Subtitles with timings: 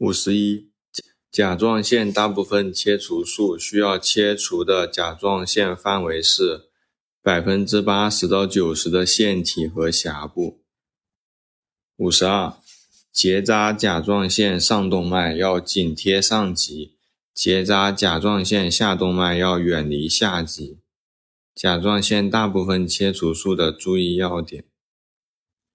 [0.00, 0.70] 五十一，
[1.30, 6.70] 甲状腺大部分切除术需要切除的甲状腺范围是
[7.22, 10.62] 百分之八十到九十的腺体和峡部。
[11.98, 12.54] 五十二，
[13.12, 16.96] 结扎甲状腺上动脉要紧贴上棘，
[17.34, 20.78] 结扎甲状腺下动脉要远离下棘。
[21.54, 24.64] 甲状腺大部分切除术的注意要点。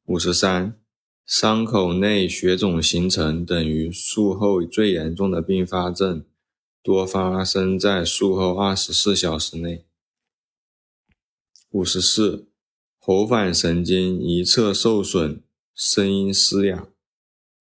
[0.07, 0.80] 五十三。
[1.26, 6.23] 伤口内血肿形成等于术后最严重的并发症，
[6.84, 9.85] 多发生在术后二十四小时内。
[11.72, 12.48] 五十四，
[12.99, 15.41] 喉返神经一侧受损，
[15.73, 16.88] 声音嘶哑。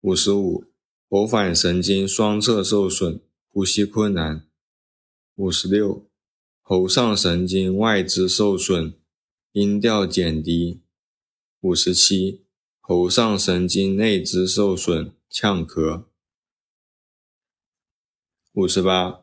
[0.02, 0.66] 五十五，
[1.08, 4.46] 喉返神经双侧受损，呼吸困难。
[5.36, 6.06] 五十六，
[6.60, 8.94] 喉上神经外支受损，
[9.52, 10.82] 音调减低。
[11.62, 12.43] 五十七。
[12.86, 16.04] 喉上神经内支受损，呛咳。
[18.52, 19.22] 五十八，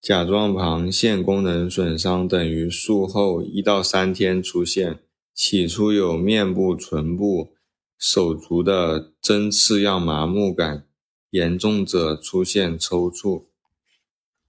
[0.00, 5.00] 甲状旁腺功能损伤等于术后一到三天出现，
[5.34, 7.54] 起初有面部、唇部、
[7.98, 10.86] 手足的针刺样麻木感，
[11.30, 13.46] 严重者出现抽搐。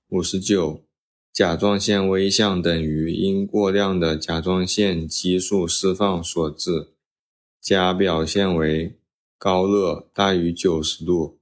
[0.09, 0.83] 五十九，
[1.33, 6.91] 甲状腺微象等于因过量的甲状腺激素释放所致。
[7.65, 8.95] 加表现为
[9.39, 11.39] 高热大于九十度，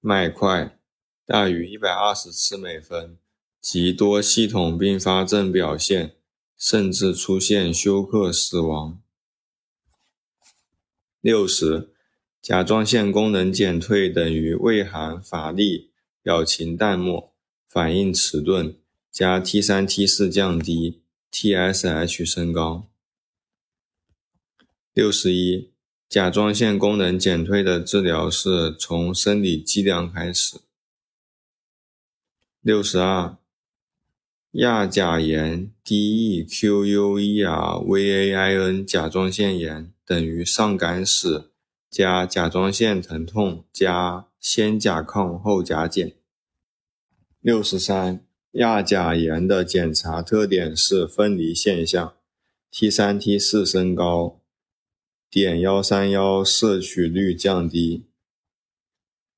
[0.00, 0.78] 脉快
[1.26, 3.18] 大于一百二十次每分，
[3.60, 6.16] 极多系统并发症表现，
[6.56, 8.98] 甚至出现休克死亡。
[11.20, 11.90] 六十，
[12.40, 15.90] 甲状腺功能减退等于畏寒乏力、
[16.22, 17.34] 表情淡漠、
[17.68, 18.74] 反应迟钝，
[19.12, 22.88] 加 T 三 T 四降低，TSH 升高。
[24.96, 25.72] 六十一，
[26.08, 30.56] 甲状腺功能减退的治疗是从生理剂量开始。
[32.62, 33.36] 六十二，
[34.52, 36.46] 亚甲炎 （DEQUERVAIN）
[38.86, 41.50] 甲状腺炎等于上感史
[41.90, 46.14] 加甲状腺疼痛加先甲亢后甲减。
[47.40, 52.14] 六十三，亚甲炎的检查特点是分离现象
[52.70, 54.40] ，T 三 T 四升高。
[55.30, 58.06] 碘幺三幺摄取率降低。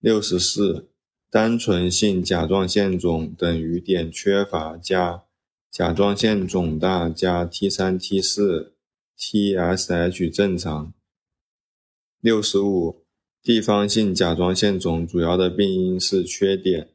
[0.00, 0.88] 六十四，
[1.31, 5.25] 单纯性甲状腺肿等于碘缺乏加
[5.71, 8.75] 甲状腺肿大加 T 三 T 四
[9.19, 10.93] TSH 正常。
[12.21, 13.04] 六十五，
[13.43, 16.88] 地方性甲状腺肿主要的病因是缺碘。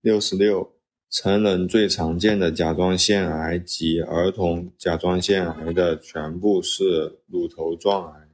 [0.00, 0.79] 六十六。
[1.10, 8.28] 成人最常见的甲状腺癌及儿童甲状腺癌的全部是乳头状癌。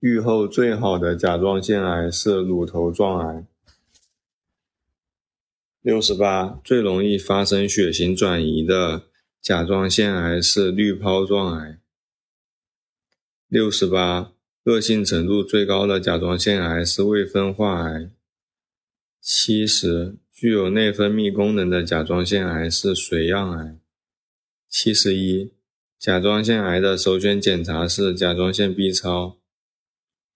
[0.00, 3.46] 预后最好的甲状腺癌是乳头状癌。
[5.80, 9.04] 六十八，最容易发生血型转移的
[9.40, 11.78] 甲状腺癌是滤泡状癌。
[13.48, 14.30] 六十八，
[14.64, 18.10] 恶性程度最高的甲状腺癌是未分化癌。
[19.20, 23.76] 七十，具有内分泌功能的甲状腺癌是髓样癌。
[24.68, 25.52] 七十一，
[25.98, 29.36] 甲状腺癌的首选检查是甲状腺 B 超。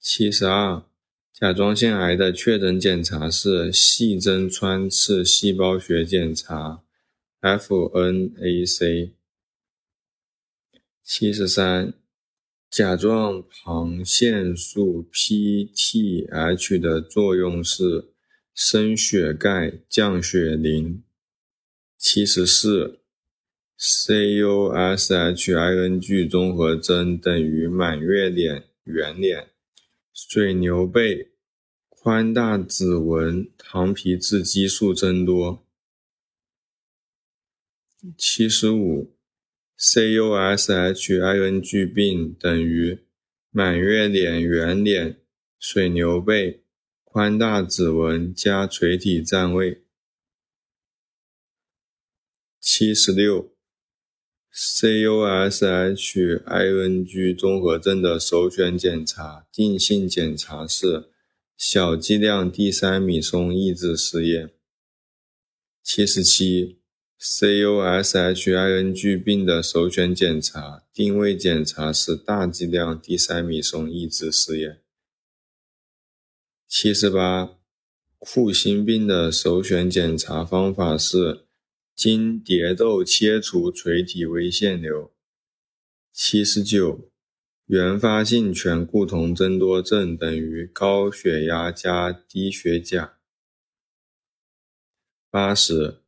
[0.00, 0.82] 七十二，
[1.32, 6.82] 甲状腺癌的确诊检查是细针穿刺细胞学检查
[7.40, 9.12] （FNAC）。
[11.04, 11.94] 七十三，
[12.68, 18.11] 甲状旁腺素 （PTH） 的作用是。
[18.54, 21.02] 升血钙、降血磷。
[21.96, 23.00] 七十四
[23.78, 24.68] ，CUSHING
[26.28, 29.48] 综合征等于满月脸、圆脸、
[30.12, 31.30] 水牛背、
[31.88, 35.64] 宽大指纹、糖皮质激素增多。
[38.18, 39.16] 七十五
[39.78, 41.14] ，CUSHING
[41.94, 42.98] 病等于
[43.50, 45.22] 满月脸、圆脸、
[45.58, 46.61] 水牛背。
[47.12, 49.82] 宽大指纹加垂体占位。
[52.58, 53.52] 七十六
[54.50, 55.98] ，CUSHING
[57.38, 61.10] 综合症的首选检查、定性检查是
[61.54, 64.54] 小剂量第三米松抑制试验。
[65.82, 66.80] 七十七
[67.20, 74.80] ，CUSHING 病的首选检查、定位检查是大剂量第三米松抑制试验。
[76.74, 77.58] 七十八，
[78.18, 81.44] 库欣病的首选检查方法是
[81.94, 85.12] 经蝶窦切除垂体微腺瘤。
[86.10, 87.10] 七十九，
[87.66, 93.18] 原发性醛固酮增多症等于高血压加低血钾。
[95.30, 95.98] 八十，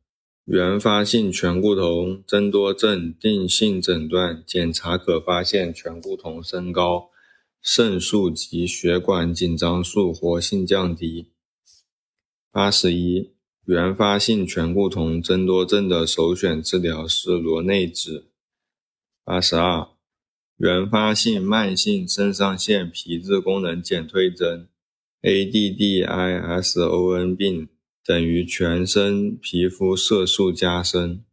[0.45, 7.11] 原发性醛固酮增多症定性诊断检查可发现醛固酮升高，
[7.65, 11.31] 肾素及血管紧张素活性降低。
[12.51, 13.31] 八十一，
[13.65, 18.25] 原发性醛固酮增多症的首选治疗是螺内酯。
[19.23, 19.87] 八十二。
[20.57, 24.69] 原发性慢性肾上腺皮质功能减退症
[25.23, 26.05] （ADDISON
[27.35, 27.67] 病）
[28.05, 31.25] 等于全身皮肤色素加深。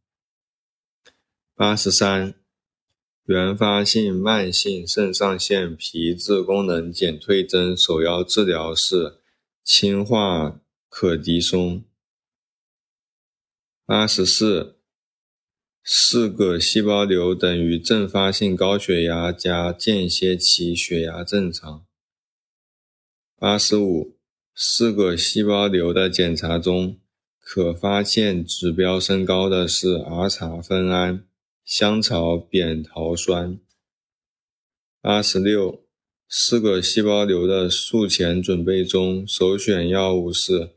[1.54, 2.34] 八十三，
[3.26, 9.18] 原发性慢性肾上腺皮质功能减退症首要治疗是
[9.64, 11.84] 氢化可的松。
[13.86, 14.76] 八十四。
[15.84, 21.84] 四个细胞瘤等于阵发性高血压加间歇期血压正常。
[23.36, 24.16] 八十五，
[24.54, 27.00] 四个细胞瘤的检查中，
[27.40, 31.26] 可发现指标升高的是儿茶酚胺、
[31.64, 33.60] 香草扁桃酸。
[35.00, 35.84] 八十六，
[36.28, 40.70] 四个细胞瘤的术前准备中，首选药物是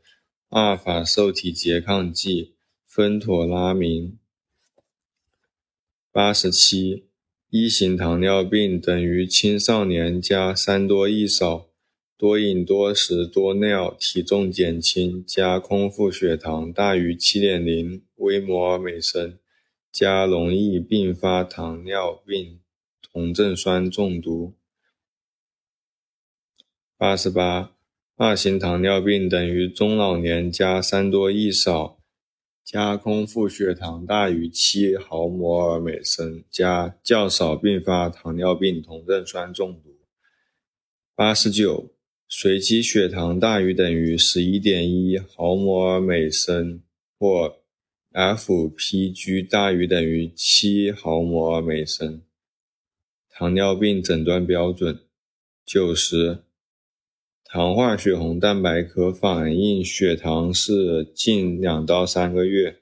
[0.50, 2.54] 阿尔法受体拮抗剂
[2.86, 4.16] 芬妥拉明。
[6.12, 7.08] 八十七，
[7.50, 11.68] 一型糖尿病等于青少年加三多一少，
[12.16, 19.38] 多饮多食多尿，体重减轻加空腹血糖大于七点零微摩尔每升，
[19.96, 22.60] 加容易并发糖尿病
[23.10, 24.52] 酮症酸中毒。
[26.98, 27.72] 八十八，
[28.14, 31.98] 二型糖尿病等于中老年加三多一少。
[32.62, 39.96] 加空腹血糖大于七毫摩尔每升，加较少并发糖尿病酮症酸中毒。
[41.14, 41.94] 八十九，
[42.28, 46.82] 随机血糖大于等于十一点一毫摩尔每升，
[47.18, 47.62] 或
[48.16, 52.22] FPG 大于等于七毫摩尔每升。
[53.28, 55.00] 糖尿病诊断标准。
[55.66, 56.38] 九十。
[57.44, 62.78] 糖化血红蛋白可反映血糖是近两到三个月。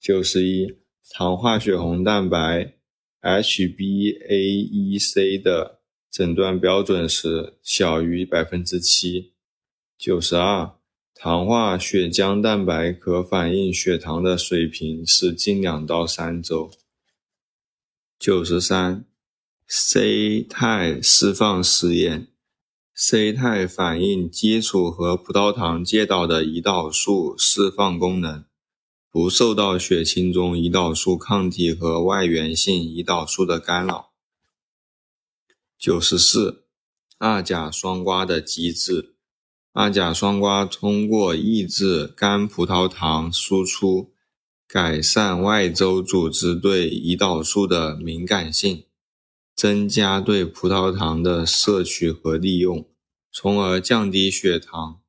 [0.00, 0.78] 九十一，
[1.10, 2.72] 糖化血红蛋白
[3.20, 5.80] （HbA1c） 的
[6.10, 9.34] 诊断标准是小于百分之七。
[9.98, 10.77] 九十二，
[11.20, 16.70] 糖化血浆蛋白可反映血糖的水平是近两到三周。
[18.20, 19.04] 九十三
[19.66, 22.28] ，C 肽释放实验。
[22.94, 28.44] C 肽反映基础和葡萄糖介导的胰岛素释放功能，
[29.10, 34.12] 不受到血清中胰岛素抗体和外源性胰岛素的干扰。
[35.76, 36.62] 九十四，
[37.18, 39.16] 二甲双胍的机制。
[39.80, 44.12] 二甲双胍通过抑制肝葡萄糖输出，
[44.66, 48.86] 改善外周组织对胰岛素的敏感性。
[49.54, 52.88] 增加对葡萄糖的摄取和利用，
[53.30, 55.00] 从而降低血糖。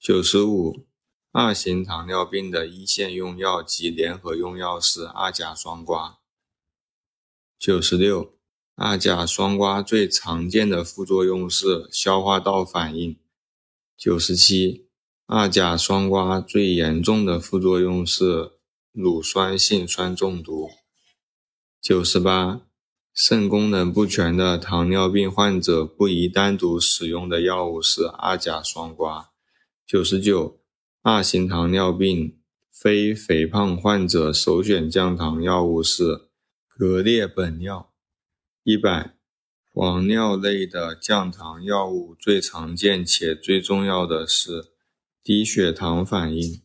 [0.00, 0.84] 九十五，
[1.30, 6.16] 二型糖尿病的一线用药及联合用药是二甲双胍。
[7.56, 8.34] 九十六，
[8.74, 13.16] 二甲双胍最常见的副作用是消化道反应。
[13.96, 14.88] 九十七，
[15.26, 18.52] 二甲双胍最严重的副作用是
[18.92, 20.70] 乳酸性酸中毒。
[21.80, 22.62] 九十八。
[23.18, 29.28] 肾功能不全的糖尿病患者不宜单独使用的药物是二甲双胍。
[29.86, 30.60] 九十九，
[31.00, 32.38] 二型糖尿病
[32.70, 36.28] 非肥胖患者首选降糖药物是
[36.68, 37.86] 格列本脲。
[38.62, 39.15] 一百，
[39.78, 44.72] 黄尿类的降糖药物最常见且最重要的是
[45.22, 46.62] 低血糖反应。